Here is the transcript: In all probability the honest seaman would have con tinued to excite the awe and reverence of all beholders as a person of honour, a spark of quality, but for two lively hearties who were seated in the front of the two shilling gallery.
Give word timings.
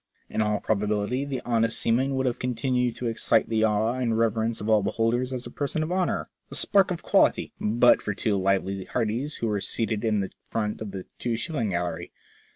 In 0.31 0.41
all 0.41 0.59
probability 0.59 1.25
the 1.25 1.43
honest 1.45 1.77
seaman 1.79 2.15
would 2.15 2.25
have 2.25 2.39
con 2.39 2.55
tinued 2.55 2.95
to 2.95 3.05
excite 3.05 3.49
the 3.49 3.63
awe 3.63 3.93
and 3.93 4.17
reverence 4.17 4.59
of 4.59 4.67
all 4.67 4.81
beholders 4.81 5.31
as 5.31 5.45
a 5.45 5.51
person 5.51 5.83
of 5.83 5.91
honour, 5.91 6.27
a 6.49 6.55
spark 6.55 6.89
of 6.89 7.03
quality, 7.03 7.53
but 7.61 8.01
for 8.01 8.15
two 8.15 8.35
lively 8.35 8.85
hearties 8.85 9.35
who 9.35 9.47
were 9.47 9.61
seated 9.61 10.03
in 10.03 10.19
the 10.19 10.31
front 10.43 10.81
of 10.81 10.89
the 10.89 11.05
two 11.19 11.37
shilling 11.37 11.69
gallery. 11.69 12.11